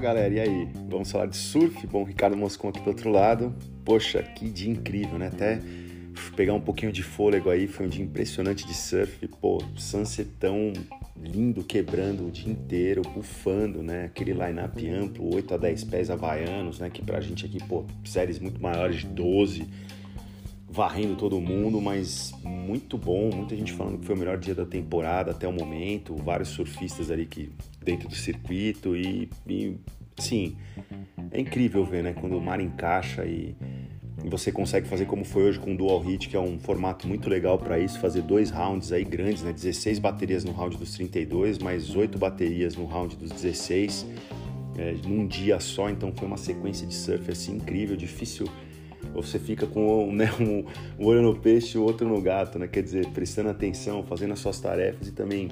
[0.00, 0.68] Galera, e aí?
[0.88, 1.84] Vamos falar de surf?
[1.88, 3.52] Bom, Ricardo Moscon aqui do outro lado.
[3.84, 5.26] Poxa, que dia incrível, né?
[5.26, 5.60] Até
[6.36, 9.26] pegar um pouquinho de fôlego aí, foi um dia impressionante de surf.
[9.40, 10.72] Pô, sunsetão
[11.20, 14.04] lindo, quebrando o dia inteiro, bufando, né?
[14.04, 16.88] Aquele line-up amplo, 8 a 10 pés havaianos, né?
[16.90, 19.66] Que pra gente aqui, pô, séries muito maiores de 12,
[20.70, 24.64] varrendo todo mundo, mas muito bom, muita gente falando que foi o melhor dia da
[24.64, 27.50] temporada até o momento, vários surfistas ali que
[27.82, 29.76] dentro do circuito e, e
[30.20, 30.56] sim,
[31.30, 33.54] é incrível ver, né, quando o mar encaixa e,
[34.24, 37.30] você consegue fazer como foi hoje com o Dual Hit, que é um formato muito
[37.30, 41.58] legal para isso, fazer dois rounds aí grandes, né, 16 baterias no round dos 32,
[41.58, 44.06] mais 8 baterias no round dos 16,
[44.76, 48.48] é, num dia só, então foi uma sequência de surf assim incrível, difícil.
[49.12, 50.64] Você fica com né, um,
[51.02, 52.68] um, olho no peixe e o outro no gato, né?
[52.68, 55.48] Quer dizer, prestando atenção, fazendo as suas tarefas e também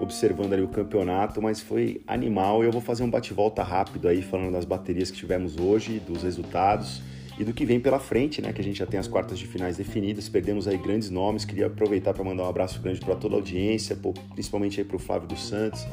[0.00, 4.52] observando ali o campeonato, mas foi animal eu vou fazer um bate-volta rápido aí falando
[4.52, 7.02] das baterias que tivemos hoje, dos resultados
[7.38, 8.52] e do que vem pela frente, né?
[8.52, 11.66] Que a gente já tem as quartas de finais definidas, perdemos aí grandes nomes, queria
[11.66, 13.96] aproveitar para mandar um abraço grande para toda a audiência,
[14.32, 15.86] principalmente aí para o Flávio dos Santos,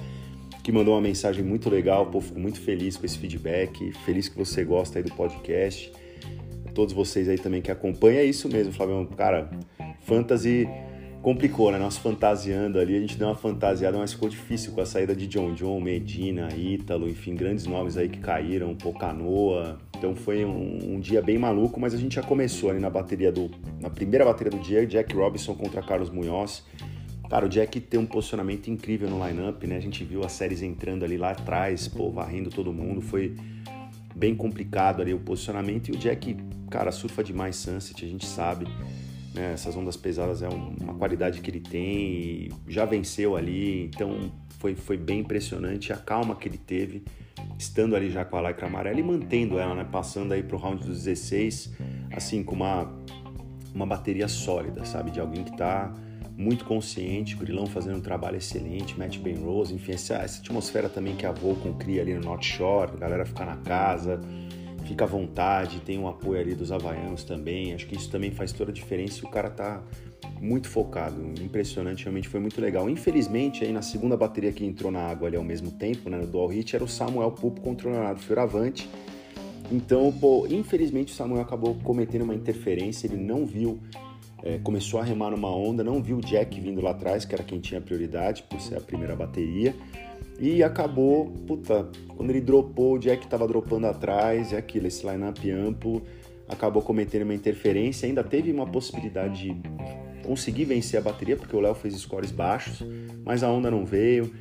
[0.64, 4.38] que mandou uma mensagem muito legal, pô, fico muito feliz com esse feedback, feliz que
[4.38, 5.92] você gosta aí do podcast
[6.74, 8.20] todos vocês aí também que acompanham.
[8.20, 9.08] É isso mesmo, Flávio.
[9.16, 9.50] Cara,
[10.02, 10.68] fantasy
[11.24, 11.80] complicou, né?
[11.80, 15.26] Nós fantasiando ali, a gente deu uma fantasiada, mas ficou difícil com a saída de
[15.26, 19.80] John John, Medina, Ítalo, enfim, grandes nomes aí que caíram, Pocanoa.
[19.98, 23.32] Então foi um, um, dia bem maluco, mas a gente já começou ali na bateria
[23.32, 23.50] do.
[23.80, 26.66] Na primeira bateria do dia, Jack Robinson contra Carlos Munhoz.
[27.30, 29.78] Cara, o Jack tem um posicionamento incrível no lineup, né?
[29.78, 33.00] A gente viu as séries entrando ali lá atrás, pô, varrendo todo mundo.
[33.00, 33.34] Foi
[34.14, 35.88] bem complicado ali o posicionamento.
[35.88, 36.36] E o Jack,
[36.70, 38.68] cara, surfa demais Sunset, a gente sabe.
[39.34, 39.54] Né?
[39.54, 44.98] Essas ondas pesadas é uma qualidade que ele tem, já venceu ali, então foi, foi
[44.98, 47.04] bem impressionante a calma que ele teve,
[47.58, 49.84] estando ali já com a lycra amarela e mantendo ela, né?
[49.84, 51.74] Passando aí pro round dos 16,
[52.16, 52.94] assim, com uma,
[53.74, 55.12] uma bateria sólida, sabe?
[55.12, 55.94] De alguém que tá
[56.38, 60.90] muito consciente, o Grilão fazendo um trabalho excelente, Matt Ben Rose, enfim, essa, essa atmosfera
[60.90, 64.20] também que a Volcom cria ali no North Shore, a galera ficar na casa,
[64.86, 68.52] fica à vontade, tem um apoio ali dos havaianos também, acho que isso também faz
[68.52, 69.82] toda a diferença e o cara tá
[70.40, 72.90] muito focado, impressionante, realmente foi muito legal.
[72.90, 76.28] Infelizmente, aí na segunda bateria que entrou na água ali ao mesmo tempo, né, no
[76.28, 78.90] dual hit, era o Samuel Pupo contra o Leonardo Fioravante,
[79.72, 83.80] então, pô, infelizmente o Samuel acabou cometendo uma interferência, ele não viu
[84.44, 87.44] é, começou a remar numa onda, não viu o Jack vindo lá atrás, que era
[87.44, 89.74] quem tinha prioridade, por ser a primeira bateria,
[90.38, 95.50] e acabou, puta, quando ele dropou, o Jack estava dropando atrás, e aquilo, esse line-up
[95.50, 96.04] amplo,
[96.48, 99.56] acabou cometendo uma interferência, ainda teve uma possibilidade de
[100.24, 102.86] conseguir vencer a bateria, porque o Léo fez scores baixos,
[103.24, 104.34] mas a onda não veio,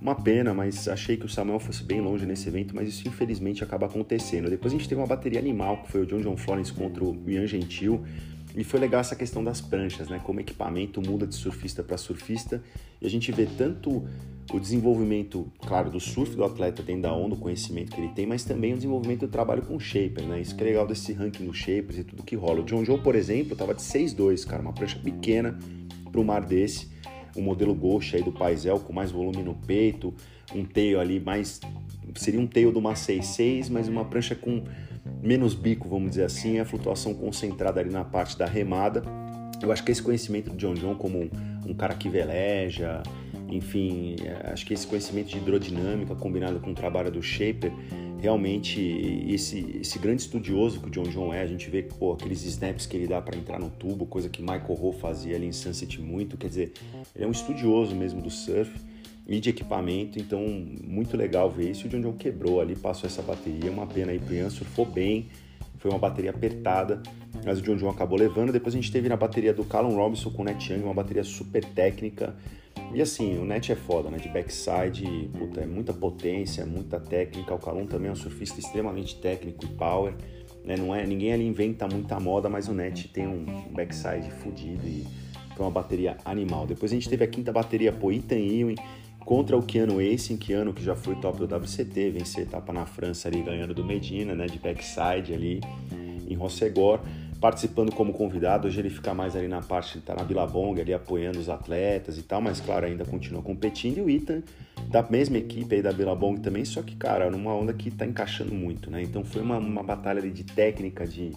[0.00, 3.62] uma pena, mas achei que o Samuel fosse bem longe nesse evento, mas isso infelizmente
[3.62, 4.50] acaba acontecendo.
[4.50, 7.16] Depois a gente teve uma bateria animal, que foi o John John Florence contra o
[7.26, 8.02] Ian Gentil,
[8.54, 10.20] e foi legal essa questão das pranchas, né?
[10.22, 12.62] Como equipamento muda de surfista para surfista
[13.00, 14.06] e a gente vê tanto
[14.52, 18.26] o desenvolvimento, claro, do surf do atleta dentro da onda, o conhecimento que ele tem,
[18.26, 20.40] mas também o desenvolvimento do trabalho com o shaper, né?
[20.40, 22.60] Isso que é legal desse ranking dos shapers e tudo que rola.
[22.60, 25.58] O John Joe, por exemplo, tava de 6.2, cara, uma prancha pequena
[26.10, 26.88] para um mar desse,
[27.36, 30.14] um modelo Ghost aí do Paisel com mais volume no peito,
[30.54, 31.60] um tail ali mais
[32.14, 34.62] seria um tail de uma 6.6, mas uma prancha com
[35.22, 39.02] menos bico, vamos dizer assim, a flutuação concentrada ali na parte da remada.
[39.62, 41.30] Eu acho que esse conhecimento do John John como um,
[41.66, 43.02] um cara que veleja,
[43.48, 47.72] enfim, é, acho que esse conhecimento de hidrodinâmica combinado com o trabalho do Shaper,
[48.18, 48.80] realmente
[49.28, 52.86] esse, esse grande estudioso que o John John é, a gente vê pô, aqueles snaps
[52.86, 56.00] que ele dá para entrar no tubo, coisa que Michael Rowe fazia ali em Sunset
[56.00, 56.72] muito, quer dizer,
[57.14, 58.70] ele é um estudioso mesmo do surf
[59.26, 60.40] e de equipamento, então
[60.86, 61.86] muito legal ver isso.
[61.86, 65.28] O John John quebrou ali, passou essa bateria, uma pena aí pro Ian, surfou bem,
[65.78, 67.02] foi uma bateria apertada,
[67.44, 68.52] mas o John John acabou levando.
[68.52, 71.24] Depois a gente teve na bateria do Callum Robinson com o Net Young, uma bateria
[71.24, 72.34] super técnica.
[72.92, 74.18] E assim, o Net é foda, né?
[74.18, 77.54] De backside, puta, é muita potência, muita técnica.
[77.54, 80.14] O Callum também é um surfista extremamente técnico e power.
[80.64, 80.76] Né?
[80.76, 85.06] Não é, ninguém ali inventa muita moda, mas o Net tem um backside fodido e
[85.54, 86.66] foi uma bateria animal.
[86.66, 88.76] Depois a gente teve a quinta bateria, pô, Ethan Ewing,
[89.24, 93.28] contra o Keanu Racing, Keanu que já foi top do WCT, venceu etapa na França
[93.28, 95.60] ali ganhando do Medina, né, de backside ali
[96.28, 97.00] em Rossegor,
[97.40, 101.38] participando como convidado, hoje ele fica mais ali na parte, tá na Billabong ali apoiando
[101.38, 104.42] os atletas e tal, mas claro, ainda continua competindo, e o Ethan
[104.88, 108.54] da mesma equipe aí da Billabong também, só que cara, numa onda que tá encaixando
[108.54, 111.32] muito, né, então foi uma, uma batalha ali de técnica, de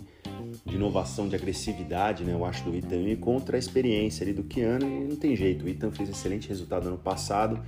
[0.65, 2.33] de inovação, de agressividade, né?
[2.33, 5.65] Eu acho do Ethan e contra a experiência ali do Keanu e não tem jeito.
[5.65, 7.59] O Ethan fez excelente resultado ano passado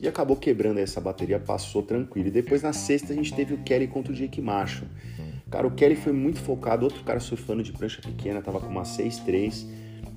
[0.00, 2.28] e acabou quebrando essa bateria, passou tranquilo.
[2.28, 4.88] E depois na sexta a gente teve o Kelly contra o Jake Marshall.
[5.50, 8.82] Cara, o Kelly foi muito focado, outro cara surfando de prancha pequena, tava com uma
[8.82, 9.66] 6-3.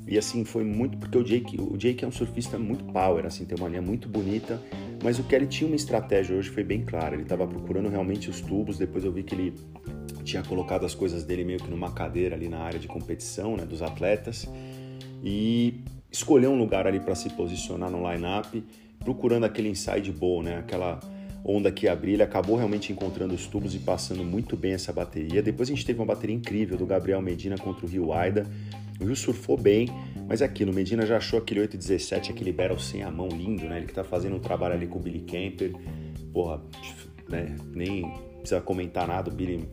[0.07, 0.97] E assim, foi muito.
[0.97, 4.09] Porque o Jake, o Jake é um surfista muito power, assim, tem uma linha muito
[4.09, 4.59] bonita.
[5.03, 7.13] Mas o Kelly tinha uma estratégia hoje, foi bem clara.
[7.13, 8.79] Ele estava procurando realmente os tubos.
[8.79, 9.53] Depois eu vi que ele
[10.29, 13.65] tinha colocado as coisas dele meio que numa cadeira ali na área de competição, né,
[13.65, 14.47] dos atletas.
[15.23, 15.81] E
[16.11, 18.63] escolheu um lugar ali para se posicionar no line-up
[18.99, 20.57] procurando aquele inside bowl, né?
[20.57, 20.99] Aquela
[21.43, 25.41] onda que abria, ele acabou realmente encontrando os tubos e passando muito bem essa bateria.
[25.41, 28.45] Depois a gente teve uma bateria incrível do Gabriel Medina contra o Rio Aida.
[28.99, 29.87] O Rio surfou bem,
[30.27, 33.77] mas é aquilo, Medina já achou aquele 817, aquele barrel sem a mão lindo, né?
[33.77, 35.73] Ele que tá fazendo um trabalho ali com o Billy Camper.
[36.33, 36.61] Porra,
[37.29, 37.55] né?
[37.73, 39.65] Nem precisa comentar nada, o Billy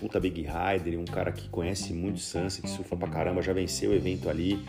[0.00, 3.94] puta Big Rider, um cara que conhece muito Sunset, surfa pra caramba, já venceu o
[3.94, 4.64] evento ali.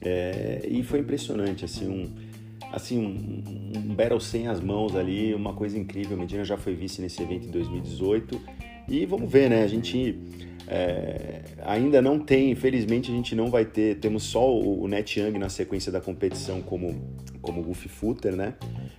[0.00, 2.34] É, e foi impressionante, assim, um
[2.72, 6.16] assim, um, um battle sem as mãos ali, uma coisa incrível.
[6.16, 8.40] Medina já foi vice nesse evento em 2018
[8.88, 9.62] e vamos ver, né?
[9.62, 10.18] A gente
[10.66, 15.20] é, ainda não tem, infelizmente a gente não vai ter, temos só o, o Net
[15.20, 17.00] Young na sequência da competição como,
[17.40, 18.54] como Goofy Footer, né?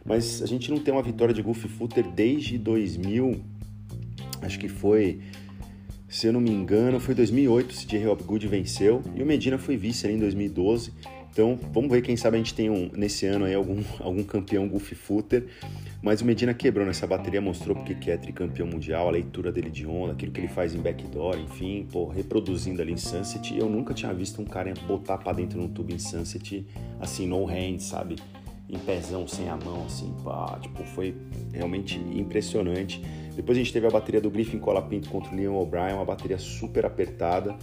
[0.05, 3.43] Mas a gente não tem uma vitória de Goofy Footer desde 2000,
[4.41, 5.19] acho que foi,
[6.07, 9.75] se eu não me engano, foi 2008, o CJ Hopgood venceu e o Medina foi
[9.75, 10.93] vice ali em 2012.
[11.35, 14.69] Então, vamos ver, quem sabe a gente tem um, nesse ano aí algum, algum campeão
[14.69, 15.45] Goofy Footer.
[16.01, 19.69] Mas o Medina quebrou nessa bateria, mostrou porque que é tricampeão mundial, a leitura dele
[19.69, 23.57] de onda, aquilo que ele faz em backdoor, enfim, pô, reproduzindo ali em Sunset.
[23.57, 26.65] Eu nunca tinha visto um cara botar para dentro num tubo em Sunset,
[27.01, 28.15] assim, no hand, sabe?
[28.69, 31.15] Em pezão, sem a mão, assim, pá, tipo, foi
[31.51, 33.01] realmente impressionante.
[33.35, 36.37] Depois a gente teve a bateria do Griffin Colapinto contra o Liam O'Brien, uma bateria
[36.37, 37.55] super apertada.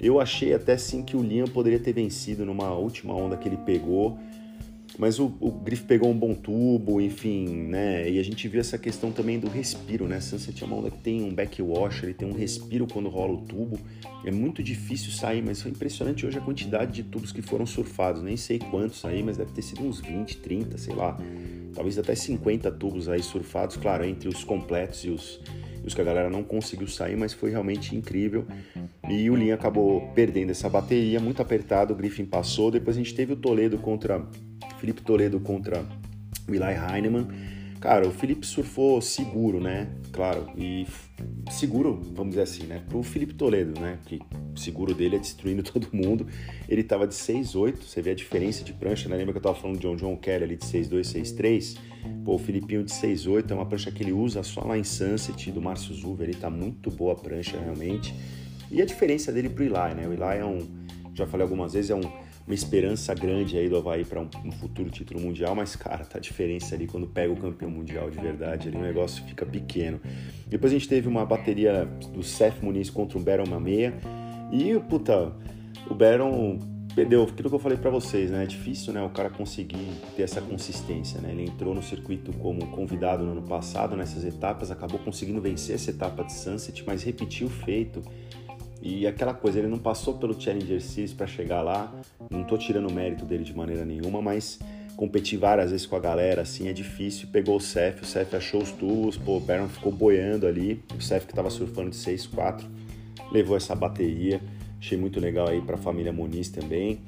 [0.00, 3.58] Eu achei até sim que o Liam poderia ter vencido numa última onda que ele
[3.58, 4.18] pegou,
[4.98, 8.10] mas o, o Griff pegou um bom tubo, enfim, né?
[8.10, 10.20] E a gente viu essa questão também do respiro, né?
[10.20, 13.38] Sunset é uma onda que tem um backwash, ele tem um respiro quando rola o
[13.42, 13.78] tubo.
[14.24, 18.22] É muito difícil sair, mas foi impressionante hoje a quantidade de tubos que foram surfados.
[18.22, 21.18] Nem sei quantos aí, mas deve ter sido uns 20, 30, sei lá.
[21.74, 25.40] Talvez até 50 tubos aí surfados, claro, entre os completos e os,
[25.82, 28.46] e os que a galera não conseguiu sair, mas foi realmente incrível.
[29.08, 32.70] E o Lin acabou perdendo essa bateria, muito apertado, o Griffin passou.
[32.70, 34.24] Depois a gente teve o Toledo contra.
[34.78, 35.84] Felipe Toledo contra
[36.48, 37.28] o Eli Heinemann.
[37.80, 39.88] Cara, o Felipe surfou seguro, né?
[40.12, 40.86] Claro, e
[41.50, 42.82] seguro, vamos dizer assim, né?
[42.86, 43.98] Pro Felipe Toledo, né?
[44.04, 44.20] Que
[44.54, 46.26] o seguro dele é destruindo todo mundo.
[46.68, 49.16] Ele tava de 6,8, você vê a diferença de prancha, né?
[49.16, 51.78] Lembra que eu tava falando de John John Kelly ali de 6,2, 6,3?
[52.22, 55.50] Pô, o Filipinho de 6,8 é uma prancha que ele usa só lá em Sunset,
[55.50, 58.14] do Márcio Zuver, ele tá muito boa a prancha realmente.
[58.70, 60.06] E a diferença dele pro Eli, né?
[60.06, 60.68] O Eli é um,
[61.14, 62.02] já falei algumas vezes, é um,
[62.50, 66.18] uma esperança grande aí do Havaí para um, um, futuro título mundial, mas cara, tá
[66.18, 70.00] a diferença ali quando pega o campeão mundial de verdade, ali o negócio fica pequeno.
[70.48, 73.94] Depois a gente teve uma bateria do Seth Muniz contra o Baron Mameia
[74.50, 75.32] e, puta,
[75.88, 76.58] o Baron
[76.92, 78.42] perdeu aquilo que eu falei para vocês, né?
[78.42, 79.86] É difícil, né, o cara conseguir
[80.16, 81.30] ter essa consistência, né?
[81.30, 85.90] Ele entrou no circuito como convidado no ano passado nessas etapas, acabou conseguindo vencer essa
[85.90, 88.02] etapa de Sunset, mas repetiu o feito
[88.82, 91.92] e aquela coisa, ele não passou pelo Challenger Series para chegar lá.
[92.30, 94.58] Não tô tirando o mérito dele de maneira nenhuma, mas
[94.96, 97.28] competir várias vezes com a galera assim é difícil.
[97.30, 100.82] Pegou o Cef, o Cef achou os tubos, pô, o Baron ficou boiando ali.
[100.96, 102.64] O Cef que tava surfando de 6-4
[103.30, 104.40] levou essa bateria.
[104.78, 107.00] Achei muito legal aí para a família Moniz também.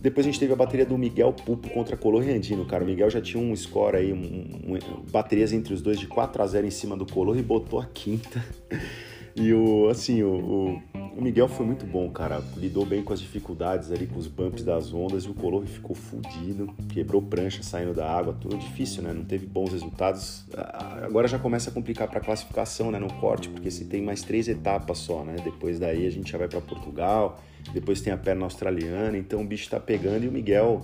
[0.00, 2.84] Depois a gente teve a bateria do Miguel Pupo contra Color Andino, cara.
[2.84, 4.78] O Miguel já tinha um score aí, um, um,
[5.10, 7.86] baterias entre os dois de 4 a 0 em cima do Color e botou a
[7.86, 8.42] quinta.
[9.40, 10.80] E o, assim, o,
[11.16, 12.42] o, Miguel foi muito bom, cara.
[12.56, 15.26] Lidou bem com as dificuldades ali, com os bumps das ondas.
[15.26, 18.36] O Color ficou fudido, quebrou prancha saindo da água.
[18.40, 19.12] Tudo difícil, né?
[19.12, 20.44] Não teve bons resultados.
[21.02, 22.98] Agora já começa a complicar para classificação, né?
[22.98, 25.36] No corte, porque se tem mais três etapas só, né?
[25.42, 27.40] Depois daí a gente já vai para Portugal.
[27.72, 29.16] Depois tem a perna australiana.
[29.16, 30.82] Então o bicho tá pegando e o Miguel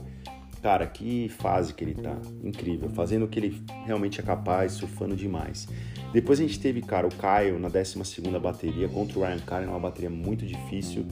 [0.65, 2.17] Cara, que fase que ele tá.
[2.43, 2.89] Incrível.
[2.89, 5.69] Fazendo o que ele realmente é capaz, surfando demais.
[6.11, 7.99] Depois a gente teve, cara, o Caio na 12
[8.41, 11.05] bateria contra o Ryan Karen, uma bateria muito difícil.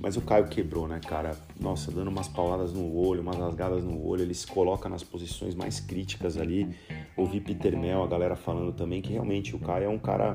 [0.00, 1.36] Mas o Caio quebrou, né, cara?
[1.58, 4.22] Nossa, dando umas pauladas no olho, umas rasgadas no olho.
[4.22, 6.72] Ele se coloca nas posições mais críticas ali.
[7.16, 10.32] Ouvi Peter Mel, a galera falando também que realmente o Caio é um cara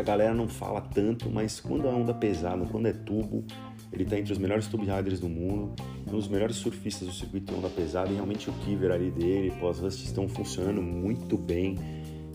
[0.00, 3.44] a galera não fala tanto, mas quando é onda pesada, quando é tubo,
[3.92, 5.74] ele está entre os melhores tube riders do mundo,
[6.06, 10.04] um dos melhores surfistas do circuito onda pesada e realmente o Kiver ali dele, pós-rust
[10.04, 11.76] estão funcionando muito bem,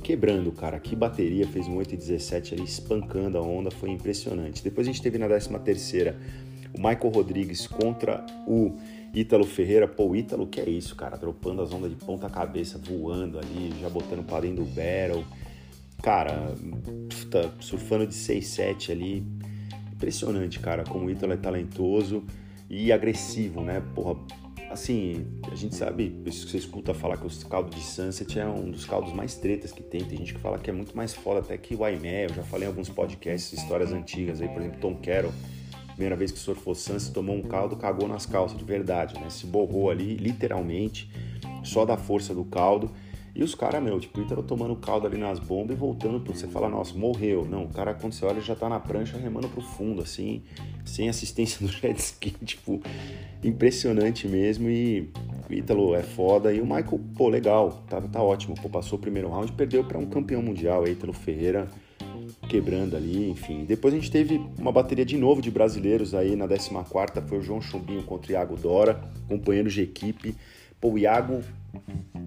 [0.03, 0.79] quebrando, cara.
[0.79, 4.63] Que bateria, fez um 8,17 ali, espancando a onda, foi impressionante.
[4.63, 6.19] Depois a gente teve na 13 terceira
[6.73, 8.75] o Michael Rodrigues contra o
[9.13, 11.15] Ítalo Ferreira, pô, o Ítalo, que é isso, cara?
[11.15, 15.23] Dropando as ondas de ponta cabeça, voando ali, já botando pra dentro do barrel.
[16.05, 16.53] Cara,
[17.31, 19.25] tá surfando de 6-7 ali.
[19.91, 22.23] Impressionante, cara, como o Ítalo é talentoso
[22.69, 23.81] e agressivo, né?
[23.95, 24.15] Porra,
[24.69, 28.45] assim, a gente sabe, isso que você escuta falar que o caldo de Sunset é
[28.45, 30.03] um dos caldos mais tretas que tem.
[30.03, 32.25] Tem gente que fala que é muito mais foda até que o Aimé.
[32.25, 35.33] Eu já falei em alguns podcasts, histórias antigas aí, por exemplo, Tom Carroll
[35.95, 39.29] primeira vez que surfou Sans, tomou um caldo, cagou nas calças, de verdade, né?
[39.29, 41.09] Se borrou ali, literalmente,
[41.63, 42.91] só da força do caldo.
[43.35, 46.33] E os caras, meu, tipo, Ítalo tomando caldo ali nas bombas e voltando pro.
[46.33, 47.45] Você fala, nossa, morreu.
[47.45, 50.41] Não, o cara, quando você olha, já tá na prancha remando pro fundo, assim,
[50.85, 52.81] sem assistência do jet ski, tipo,
[53.43, 54.69] impressionante mesmo.
[54.69, 55.09] E
[55.49, 56.53] o Ítalo é foda.
[56.53, 58.55] E o Michael, pô, legal, tá, tá ótimo.
[58.55, 61.67] Pô, passou o primeiro round, perdeu para um campeão mundial, Ítalo Ferreira
[62.47, 63.65] quebrando ali, enfim.
[63.65, 67.41] Depois a gente teve uma bateria de novo de brasileiros aí na 14 foi o
[67.41, 70.35] João Chumbinho contra o Iago Dora, companheiros de equipe.
[70.79, 71.41] Pô, o Iago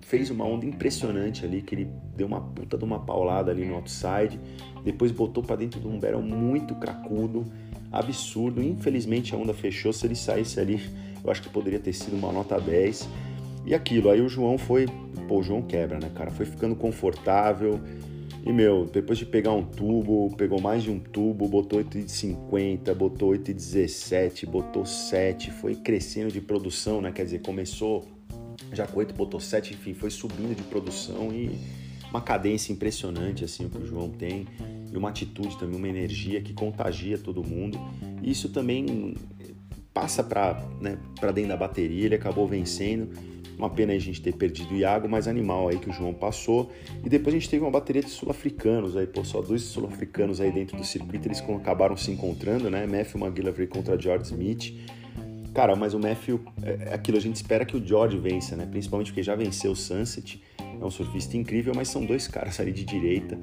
[0.02, 3.74] fez uma onda impressionante ali, que ele deu uma puta de uma paulada ali no
[3.74, 4.38] outside,
[4.84, 7.44] depois botou para dentro de um barrel muito cracudo,
[7.90, 8.62] absurdo.
[8.62, 10.80] Infelizmente a onda fechou, se ele saísse ali,
[11.22, 13.08] eu acho que poderia ter sido uma nota 10.
[13.66, 14.86] E aquilo, aí o João foi,
[15.26, 16.30] pô, o João quebra, né, cara?
[16.30, 17.80] Foi ficando confortável,
[18.48, 23.32] e, meu, depois de pegar um tubo, pegou mais de um tubo, botou 8,50, botou
[23.32, 27.12] 8,17, botou 7, foi crescendo de produção, né?
[27.12, 28.06] Quer dizer, começou
[28.94, 31.58] 8, botou 7, enfim, foi subindo de produção e
[32.10, 34.46] uma cadência impressionante, assim, o que o João tem.
[34.92, 37.78] E uma atitude também, uma energia que contagia todo mundo.
[38.22, 39.14] E isso também
[39.92, 40.98] passa para né,
[41.34, 43.08] dentro da bateria, ele acabou vencendo.
[43.58, 46.70] Uma pena a gente ter perdido o Iago, mas animal aí que o João passou.
[47.04, 50.52] E depois a gente teve uma bateria de sul-africanos aí, pô, só dois sul-africanos aí
[50.52, 52.86] dentro do circuito, eles acabaram se encontrando, né?
[52.86, 54.72] Matthew McGillivray contra George Smith.
[55.54, 58.66] Cara, mas o Matthew, é, é aquilo, a gente espera que o George vença, né?
[58.66, 60.42] Principalmente porque já venceu o Sunset,
[60.80, 63.38] é um surfista incrível, mas são dois caras ali de direita.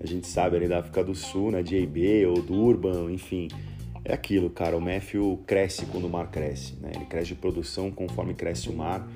[0.00, 1.62] A gente sabe ali da África do Sul, né?
[1.62, 3.48] JB ou Durban, enfim.
[4.04, 4.76] É aquilo, cara.
[4.76, 6.92] O Matthew cresce quando o mar cresce, né?
[6.94, 9.08] Ele cresce de produção conforme cresce o mar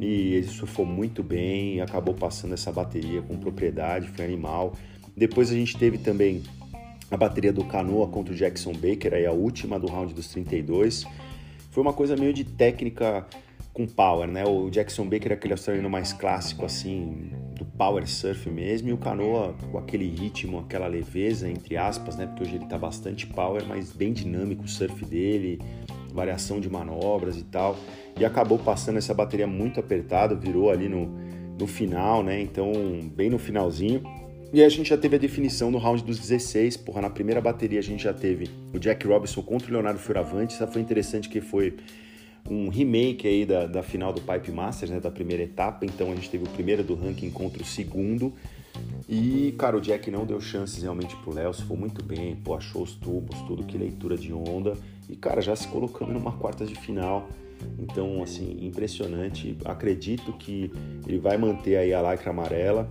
[0.00, 4.74] e ele surfou muito bem, acabou passando essa bateria com propriedade, foi animal.
[5.16, 6.42] Depois a gente teve também
[7.10, 11.06] a bateria do Canoa contra o Jackson Baker, aí a última do round dos 32.
[11.72, 13.26] Foi uma coisa meio de técnica
[13.72, 14.44] com power, né?
[14.44, 19.56] O Jackson Baker aquele australiano mais clássico, assim, do power surf mesmo, e o Canoa
[19.72, 22.26] com aquele ritmo, aquela leveza, entre aspas, né?
[22.26, 25.60] Porque hoje ele tá bastante power, mas bem dinâmico o surf dele,
[26.12, 27.76] variação de manobras e tal
[28.18, 31.06] e acabou passando essa bateria muito apertada, virou ali no,
[31.58, 32.40] no final, né?
[32.40, 32.72] Então,
[33.14, 34.02] bem no finalzinho.
[34.52, 36.76] E aí a gente já teve a definição no round dos 16.
[36.76, 40.54] Porra, na primeira bateria a gente já teve o Jack Robinson contra o Leonardo Fioravante.
[40.54, 41.74] Isso foi interessante que foi
[42.50, 45.00] um remake aí da, da final do Pipe Masters, né?
[45.00, 45.86] Da primeira etapa.
[45.86, 48.34] Então a gente teve o primeiro do ranking contra o segundo.
[49.08, 52.54] E, cara, o Jack não deu chances realmente pro Léo, se foi muito bem, pô,
[52.54, 54.74] achou os tubos, tudo, que leitura de onda.
[55.08, 57.28] E, cara, já se colocando numa quarta de final.
[57.78, 59.56] Então, assim, impressionante.
[59.64, 60.70] Acredito que
[61.06, 62.88] ele vai manter aí a lycra amarela.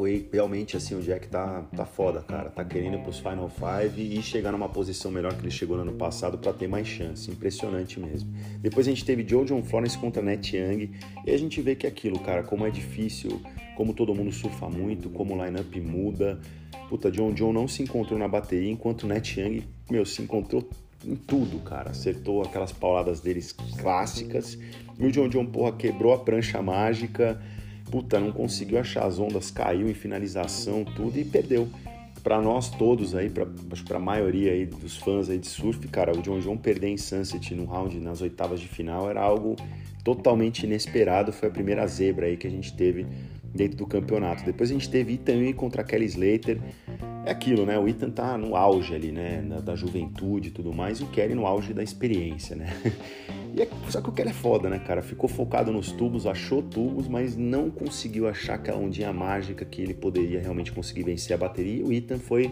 [0.00, 2.48] Foi realmente assim, o Jack tá, tá foda, cara.
[2.48, 5.82] Tá querendo ir pros Final Five e chegar numa posição melhor que ele chegou no
[5.82, 7.30] ano passado para ter mais chance.
[7.30, 8.32] Impressionante mesmo.
[8.62, 10.90] Depois a gente teve Joe John Florence contra Net Young.
[11.26, 13.42] E a gente vê que é aquilo, cara, como é difícil,
[13.76, 16.40] como todo mundo surfa muito, como o lineup muda.
[16.88, 20.66] Puta, John John não se encontrou na bateria, enquanto Net Young, meu, se encontrou
[21.04, 21.90] em tudo, cara.
[21.90, 24.58] Acertou aquelas pauladas deles clássicas.
[24.98, 27.38] E o John John, porra, quebrou a prancha mágica.
[27.90, 31.68] Puta, não conseguiu achar as ondas, caiu em finalização, tudo e perdeu.
[32.22, 33.46] Para nós todos aí, para
[33.96, 37.54] a maioria aí dos fãs aí de surf, cara, o John John perder em Sunset
[37.54, 39.56] no round, nas oitavas de final, era algo
[40.04, 41.32] totalmente inesperado.
[41.32, 43.06] Foi a primeira zebra aí que a gente teve
[43.54, 44.44] dentro do campeonato.
[44.44, 46.60] Depois a gente teve Ethan contra Kelly Slater
[47.30, 47.78] é aquilo, né?
[47.78, 49.42] O Ethan tá no auge ali, né?
[49.64, 52.66] Da juventude e tudo mais, e o Kelly no auge da experiência, né?
[53.52, 55.02] E é, só que o Kelly é foda, né, cara?
[55.02, 59.92] Ficou focado nos tubos, achou tubos, mas não conseguiu achar aquela ondinha mágica que ele
[59.92, 61.80] poderia realmente conseguir vencer a bateria.
[61.80, 62.48] E o Ethan foi,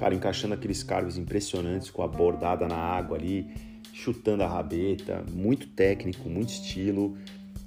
[0.00, 3.46] cara, encaixando aqueles cargos impressionantes com a bordada na água ali,
[3.92, 7.16] chutando a rabeta, muito técnico, muito estilo.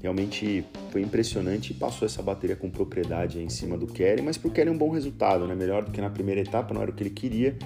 [0.01, 4.51] Realmente foi impressionante e passou essa bateria com propriedade em cima do Kelly, mas pro
[4.51, 5.55] Kelly é um bom resultado, né?
[5.55, 7.57] Melhor do que na primeira etapa, não era o que ele queria,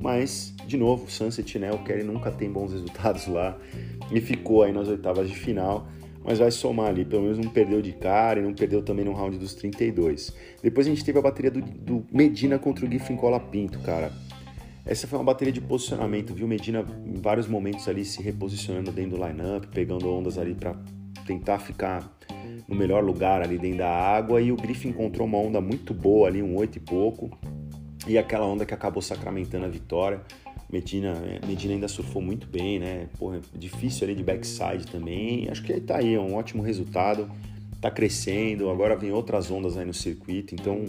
[0.00, 1.72] mas de novo, Sunset, né?
[1.72, 3.56] O Kelly nunca tem bons resultados lá
[4.12, 5.88] e ficou aí nas oitavas de final,
[6.22, 9.14] mas vai somar ali, pelo menos não perdeu de cara e não perdeu também no
[9.14, 10.34] round dos 32.
[10.62, 14.12] Depois a gente teve a bateria do, do Medina contra o Giffen Cola Pinto, cara.
[14.84, 16.46] Essa foi uma bateria de posicionamento, viu?
[16.46, 20.74] Medina em vários momentos ali se reposicionando dentro do lineup, pegando ondas ali para
[21.26, 22.10] tentar ficar
[22.68, 26.28] no melhor lugar ali dentro da água e o Griffin encontrou uma onda muito boa
[26.28, 27.30] ali, um oito e pouco,
[28.06, 30.20] e aquela onda que acabou sacramentando a vitória.
[30.72, 33.08] Medina, é, Medina ainda surfou muito bem, né?
[33.18, 35.48] Porra, difícil ali de backside também.
[35.50, 37.28] Acho que tá aí, é um ótimo resultado.
[37.80, 40.84] Tá crescendo, agora vem outras ondas aí no circuito, então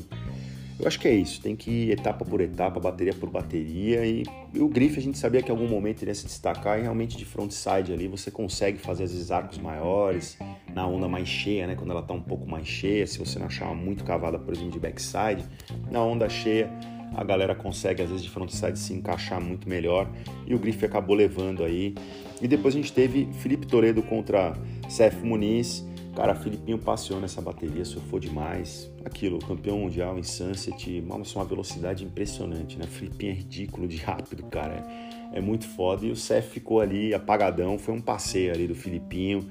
[0.81, 4.03] eu acho que é isso, tem que ir etapa por etapa, bateria por bateria.
[4.03, 6.81] E, e o Griff a gente sabia que em algum momento iria se destacar e
[6.81, 10.39] realmente de frontside ali você consegue fazer às vezes arcos maiores,
[10.73, 11.75] na onda mais cheia, né?
[11.75, 14.71] Quando ela tá um pouco mais cheia, se você não achar muito cavada, por exemplo,
[14.71, 15.45] de backside,
[15.91, 16.67] na onda cheia
[17.13, 20.09] a galera consegue às vezes de frontside se encaixar muito melhor
[20.47, 21.93] e o Griff acabou levando aí.
[22.41, 24.53] E depois a gente teve Felipe Toledo contra
[24.89, 25.85] Seth Muniz
[26.15, 28.91] Cara, Filipinho passeou nessa bateria, surfou demais.
[29.05, 32.85] Aquilo, campeão mundial em Sunset, nossa, uma velocidade impressionante, né?
[32.85, 34.85] Filipinho é ridículo de rápido, cara.
[35.31, 36.05] É, muito foda.
[36.05, 39.47] E o Seth ficou ali apagadão, foi um passeio ali do Filipinho.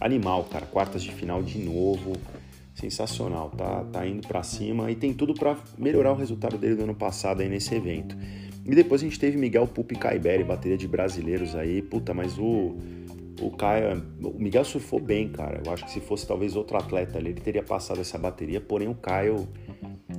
[0.00, 2.12] Animal, cara, quartas de final de novo.
[2.74, 6.84] Sensacional, tá, tá indo para cima e tem tudo para melhorar o resultado dele do
[6.84, 8.16] ano passado aí nesse evento.
[8.64, 11.82] E depois a gente teve Miguel Pupi Caiberi, bateria de brasileiros aí.
[11.82, 12.76] Puta, mas o
[13.40, 15.62] o Caio, o Miguel surfou bem, cara.
[15.64, 18.60] Eu acho que se fosse talvez outro atleta ali, ele teria passado essa bateria.
[18.60, 19.48] Porém, o Caio,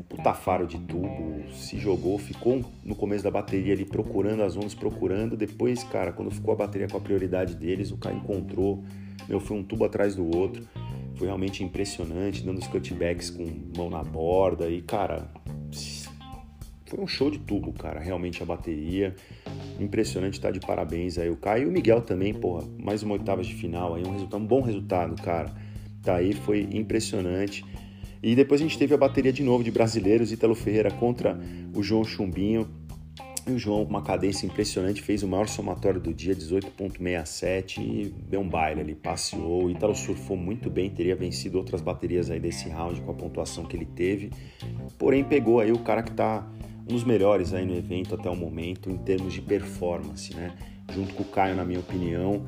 [0.07, 4.73] puta faro de tubo, se jogou, ficou no começo da bateria ali procurando as ondas,
[4.73, 5.35] procurando.
[5.35, 8.83] Depois, cara, quando ficou a bateria com a prioridade deles, o Caio encontrou.
[9.27, 10.67] Meu, foi um tubo atrás do outro.
[11.15, 13.45] Foi realmente impressionante, dando os cutbacks com
[13.75, 14.69] mão na borda.
[14.69, 15.29] E, cara,
[16.85, 17.99] foi um show de tubo, cara.
[17.99, 19.15] Realmente a bateria.
[19.79, 21.63] Impressionante, tá de parabéns aí o Caio.
[21.63, 22.67] E o Miguel também, porra.
[22.77, 24.03] Mais uma oitava de final aí.
[24.05, 25.53] Um, resultado, um bom resultado, cara.
[26.03, 27.63] Tá aí, foi impressionante.
[28.21, 31.39] E depois a gente teve a bateria de novo de brasileiros, Ítalo Ferreira contra
[31.73, 32.67] o João Chumbinho.
[33.47, 38.13] E o João, com uma cadência impressionante, fez o maior somatório do dia, 18,67, e
[38.29, 39.65] deu um baile ali, passeou.
[39.65, 43.63] O Ítalo surfou muito bem, teria vencido outras baterias aí desse round com a pontuação
[43.63, 44.29] que ele teve.
[44.97, 46.47] Porém, pegou aí o cara que tá
[46.89, 50.55] um dos melhores aí no evento até o momento em termos de performance, né?
[50.91, 52.45] Junto com o Caio, na minha opinião,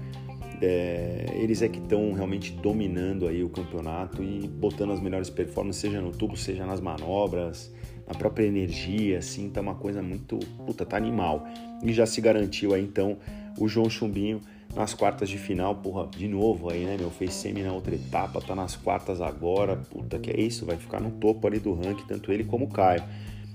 [0.60, 5.82] é, eles é que estão realmente dominando aí o campeonato e botando as melhores performances,
[5.82, 7.72] seja no tubo, seja nas manobras,
[8.08, 11.46] na própria energia, assim, tá uma coisa muito, puta, tá animal.
[11.84, 13.18] E já se garantiu aí então
[13.60, 14.42] o João Chumbinho
[14.76, 18.42] nas quartas de final, porra, de novo aí, né, meu, fez semi na outra etapa,
[18.42, 22.06] tá nas quartas agora, puta, que é isso, vai ficar no topo ali do ranking,
[22.08, 23.04] tanto ele como o Caio.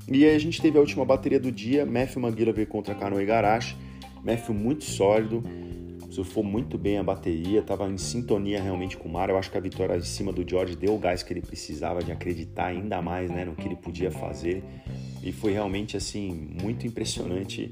[0.08, 3.76] E aí a gente teve a última bateria do dia, Matthew veio contra Kanoe Igarashi.
[4.22, 5.42] Matthew muito sólido,
[6.10, 9.30] surfou muito bem a bateria, estava em sintonia realmente com o mar.
[9.30, 12.02] Eu acho que a vitória em cima do George deu o gás que ele precisava
[12.02, 14.64] de acreditar ainda mais né, no que ele podia fazer.
[15.22, 17.70] E foi realmente assim muito impressionante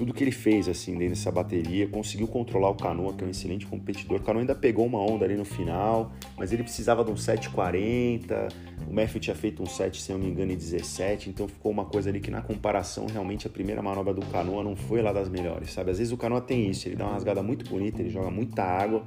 [0.00, 3.30] tudo que ele fez assim dentro dessa bateria, conseguiu controlar o Canoa, que é um
[3.30, 4.18] excelente competidor.
[4.18, 8.50] O Canoa ainda pegou uma onda ali no final, mas ele precisava de um 7,40.
[8.88, 11.84] O Matthew tinha feito um 7, se não me engano, em 17, então ficou uma
[11.84, 15.28] coisa ali que na comparação, realmente a primeira manobra do Canoa não foi lá das
[15.28, 15.90] melhores, sabe?
[15.90, 18.62] Às vezes o Canoa tem isso, ele dá uma rasgada muito bonita, ele joga muita
[18.62, 19.04] água,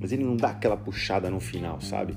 [0.00, 2.16] mas ele não dá aquela puxada no final, sabe?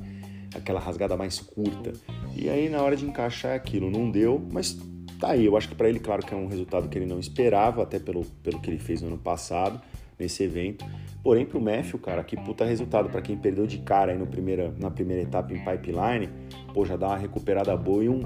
[0.54, 1.94] Aquela rasgada mais curta.
[2.36, 4.78] E aí na hora de encaixar aquilo não deu, mas
[5.20, 5.46] tá aí.
[5.46, 8.00] Eu acho que para ele, claro que é um resultado que ele não esperava, até
[8.00, 9.80] pelo, pelo que ele fez no ano passado,
[10.18, 10.86] nesse evento.
[11.24, 14.74] Porém, pro Matthew, cara, que puta resultado para quem perdeu de cara aí no primeira,
[14.80, 16.30] na primeira etapa em pipeline,
[16.74, 18.22] pô, já dá uma recuperada boa e um,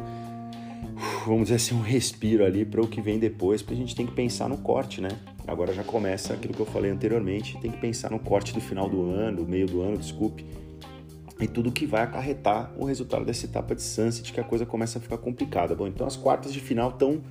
[1.25, 4.05] vamos dizer assim, um respiro ali para o que vem depois, porque a gente tem
[4.05, 5.09] que pensar no corte, né?
[5.47, 8.87] Agora já começa aquilo que eu falei anteriormente, tem que pensar no corte do final
[8.87, 10.45] do ano, do meio do ano, desculpe,
[11.39, 14.99] e tudo que vai acarretar o resultado dessa etapa de Sunset, que a coisa começa
[14.99, 15.75] a ficar complicada.
[15.75, 17.21] Bom, então as quartas de final estão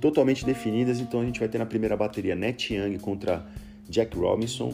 [0.00, 3.44] totalmente definidas, então a gente vai ter na primeira bateria Net Young contra
[3.88, 4.72] Jack Robinson,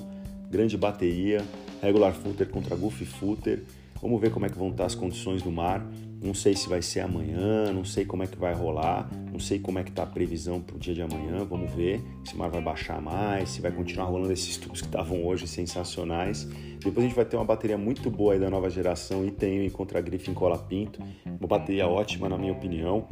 [0.51, 1.43] grande bateria,
[1.83, 3.62] regular footer contra goofy footer.
[4.01, 5.85] Vamos ver como é que vão estar as condições do mar.
[6.27, 9.61] Não sei se vai ser amanhã, não sei como é que vai rolar, não sei
[9.61, 11.45] como é que está a previsão para o dia de amanhã.
[11.45, 14.89] Vamos ver se o mar vai baixar mais, se vai continuar rolando esses tubos que
[14.89, 16.43] estavam hoje sensacionais.
[16.83, 20.01] Depois a gente vai ter uma bateria muito boa aí da nova geração, Itenho contra
[20.01, 21.01] a Griffin Cola Pinto.
[21.25, 23.07] Uma bateria ótima na minha opinião.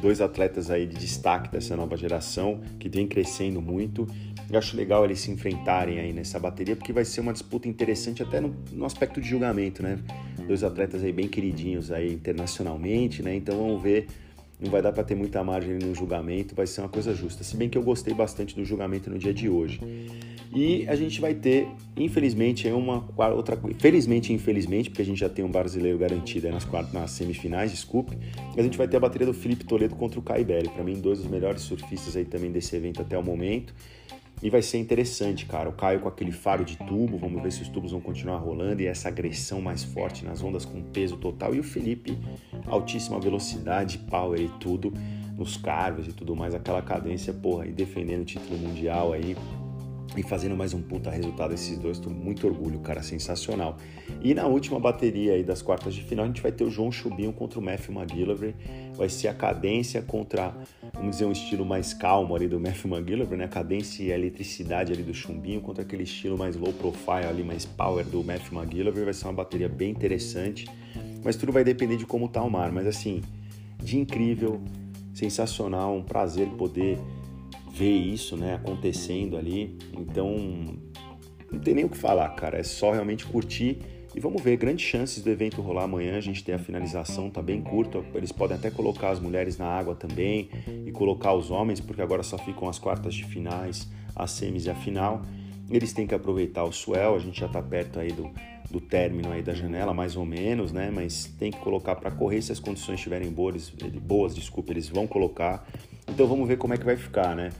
[0.00, 4.06] Dois atletas aí de destaque dessa nova geração que vem crescendo muito
[4.50, 8.22] eu acho legal eles se enfrentarem aí nessa bateria, porque vai ser uma disputa interessante
[8.22, 9.98] até no, no aspecto de julgamento, né?
[10.48, 13.34] Dois atletas aí bem queridinhos aí internacionalmente, né?
[13.34, 14.06] Então vamos ver,
[14.58, 17.44] não vai dar para ter muita margem no julgamento, vai ser uma coisa justa.
[17.44, 19.78] Se bem que eu gostei bastante do julgamento no dia de hoje.
[20.54, 23.78] E a gente vai ter, infelizmente, uma outra coisa.
[23.78, 28.16] Felizmente infelizmente, porque a gente já tem um brasileiro garantido nas, quartas, nas semifinais, desculpe.
[28.56, 30.70] A gente vai ter a bateria do Felipe Toledo contra o Caio Belli.
[30.70, 33.74] Para mim, dois dos melhores surfistas aí também desse evento até o momento.
[34.42, 35.68] E vai ser interessante, cara.
[35.68, 38.80] O Caio com aquele faro de tubo, vamos ver se os tubos vão continuar rolando
[38.80, 41.54] e essa agressão mais forte nas ondas com peso total.
[41.54, 42.16] E o Felipe,
[42.66, 44.92] altíssima velocidade, power e tudo,
[45.36, 49.36] nos carves e tudo mais, aquela cadência, porra, e defendendo o título mundial aí
[50.18, 53.76] e fazendo mais um puta resultado esses dois, tô muito orgulho, cara, sensacional.
[54.20, 56.90] E na última bateria aí das quartas de final, a gente vai ter o João
[56.90, 58.54] Chubinho contra o Matthew McGillivray,
[58.96, 60.52] vai ser a cadência contra,
[60.92, 64.16] vamos dizer, um estilo mais calmo ali do Matthew McGillivray, né, a cadência e a
[64.16, 68.58] eletricidade ali do Chumbinho contra aquele estilo mais low profile ali, mais power do Matthew
[68.58, 70.66] McGillivray, vai ser uma bateria bem interessante,
[71.22, 73.20] mas tudo vai depender de como tá o mar, mas assim,
[73.80, 74.60] de incrível,
[75.14, 76.98] sensacional, um prazer poder
[77.70, 79.76] ver isso, né, acontecendo ali.
[79.96, 80.78] Então,
[81.50, 82.58] não tem nem o que falar, cara.
[82.58, 83.78] É só realmente curtir
[84.14, 84.56] e vamos ver.
[84.56, 86.16] Grandes chances do evento rolar amanhã.
[86.16, 88.02] A gente tem a finalização, tá bem curta.
[88.14, 90.50] Eles podem até colocar as mulheres na água também
[90.86, 94.70] e colocar os homens, porque agora só ficam as quartas de finais, as semis e
[94.70, 95.22] a final.
[95.70, 97.14] Eles têm que aproveitar o swell.
[97.14, 98.30] A gente já tá perto aí do,
[98.70, 100.90] do término aí da janela, mais ou menos, né?
[100.94, 103.70] Mas tem que colocar para correr se as condições estiverem boas,
[104.02, 105.66] boas, desculpa, eles vão colocar.
[106.06, 107.50] Então vamos ver como é que vai ficar, né?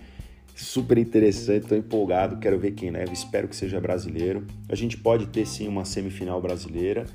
[0.59, 4.45] super interessante, estou empolgado, quero ver quem leva, espero que seja brasileiro.
[4.69, 7.07] A gente pode ter sim uma semifinal brasileira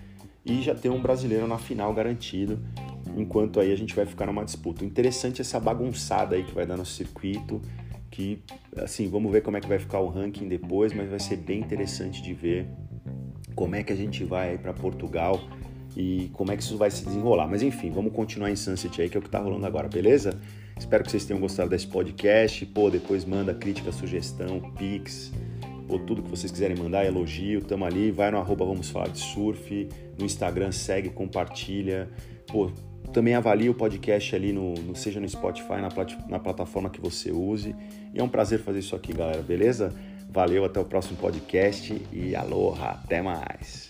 [0.45, 2.59] e já ter um brasileiro na final garantido,
[3.17, 4.85] enquanto aí a gente vai ficar numa disputa.
[4.85, 7.61] Interessante essa bagunçada aí que vai dar no circuito,
[8.09, 8.41] que
[8.77, 11.59] assim, vamos ver como é que vai ficar o ranking depois, mas vai ser bem
[11.59, 12.67] interessante de ver
[13.55, 15.39] como é que a gente vai para Portugal
[15.95, 17.47] e como é que isso vai se desenrolar.
[17.47, 20.39] Mas enfim, vamos continuar em Sunset aí, que é o que está rolando agora, beleza?
[20.77, 22.65] Espero que vocês tenham gostado desse podcast.
[22.67, 25.31] Pô, depois manda crítica, sugestão, pix,
[25.87, 28.11] ou tudo que vocês quiserem mandar, elogio, tamo ali.
[28.11, 29.87] Vai no arroba Vamos Falar de Surf,
[30.17, 32.09] no Instagram, segue, compartilha.
[32.47, 32.71] Pô,
[33.13, 36.99] também avalie o podcast ali, no, no seja no Spotify, na, plat, na plataforma que
[36.99, 37.75] você use.
[38.13, 39.93] E é um prazer fazer isso aqui, galera, beleza?
[40.33, 43.87] Valeu, até o próximo podcast e aloha, até mais!